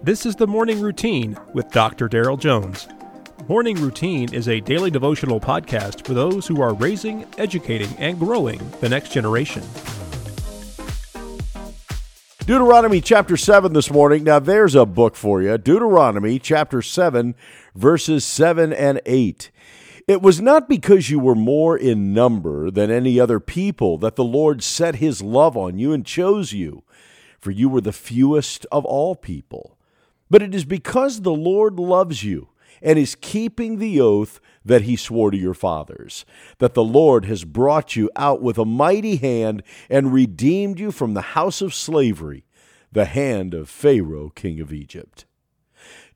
[0.00, 2.06] This is the Morning Routine with Dr.
[2.06, 2.86] Darrell Jones.
[3.48, 8.60] Morning Routine is a daily devotional podcast for those who are raising, educating, and growing
[8.80, 9.64] the next generation.
[12.46, 14.22] Deuteronomy chapter 7 this morning.
[14.22, 15.58] Now, there's a book for you.
[15.58, 17.34] Deuteronomy chapter 7,
[17.74, 19.50] verses 7 and 8.
[20.06, 24.24] It was not because you were more in number than any other people that the
[24.24, 26.84] Lord set his love on you and chose you,
[27.40, 29.77] for you were the fewest of all people.
[30.30, 32.48] But it is because the Lord loves you
[32.82, 36.24] and is keeping the oath that he swore to your fathers,
[36.58, 41.14] that the Lord has brought you out with a mighty hand and redeemed you from
[41.14, 42.44] the house of slavery,
[42.92, 45.24] the hand of Pharaoh, king of Egypt.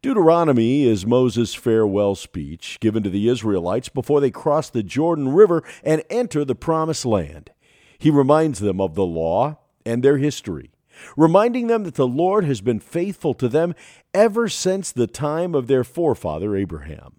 [0.02, 5.62] Deuteronomy is Moses' farewell speech given to the Israelites before they cross the Jordan River
[5.84, 7.50] and enter the Promised Land.
[7.98, 10.71] He reminds them of the law and their history
[11.16, 13.74] reminding them that the Lord has been faithful to them
[14.14, 17.14] ever since the time of their forefather Abraham.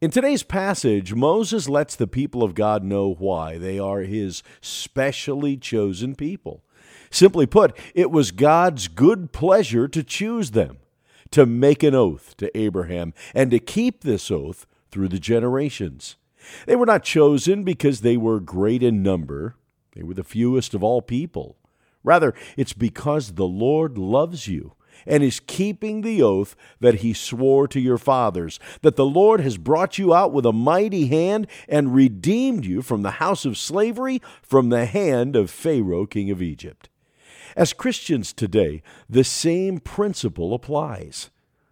[0.00, 5.56] In today's passage, Moses lets the people of God know why they are his specially
[5.56, 6.62] chosen people.
[7.10, 10.78] Simply put, it was God's good pleasure to choose them,
[11.32, 16.16] to make an oath to Abraham, and to keep this oath through the generations.
[16.66, 19.56] They were not chosen because they were great in number,
[19.94, 21.57] they were the fewest of all people.
[22.08, 24.72] Rather, it's because the Lord loves you
[25.06, 29.58] and is keeping the oath that he swore to your fathers, that the Lord has
[29.58, 34.22] brought you out with a mighty hand and redeemed you from the house of slavery,
[34.42, 36.88] from the hand of Pharaoh, king of Egypt.
[37.54, 41.28] As Christians today, the same principle applies.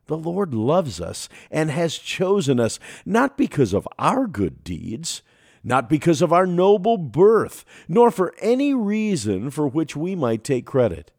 [0.06, 5.22] The Lord loves us and has chosen us not because of our good deeds,
[5.66, 10.64] not because of our noble birth, nor for any reason for which we might take
[10.64, 11.10] credit.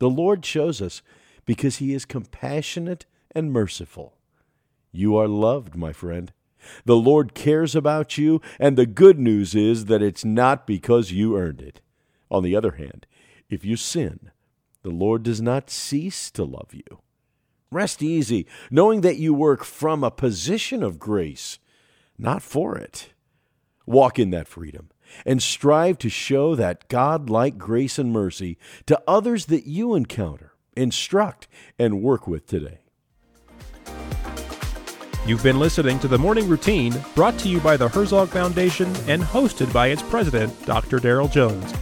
[0.00, 1.00] The Lord chose us
[1.46, 4.18] because He is compassionate and merciful.
[4.92, 6.30] You are loved, my friend.
[6.84, 11.38] The Lord cares about you, and the good news is that it's not because you
[11.38, 11.80] earned it.
[12.30, 13.06] On the other hand,
[13.48, 14.30] if you sin,
[14.82, 17.00] the Lord does not cease to love you.
[17.70, 21.58] Rest easy, knowing that you work from a position of grace,
[22.18, 23.14] not for it.
[23.86, 24.90] Walk in that freedom
[25.24, 30.52] and strive to show that God like grace and mercy to others that you encounter,
[30.76, 31.48] instruct,
[31.78, 32.80] and work with today.
[35.26, 39.20] You've been listening to the Morning Routine brought to you by the Herzog Foundation and
[39.22, 41.00] hosted by its president, Dr.
[41.00, 41.72] Darrell Jones.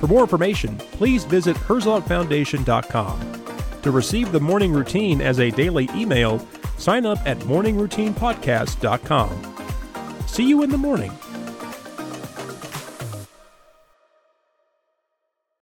[0.00, 3.42] For more information, please visit herzogfoundation.com.
[3.82, 6.38] To receive the Morning Routine as a daily email,
[6.78, 9.54] sign up at morningroutinepodcast.com.
[10.26, 11.12] See you in the morning.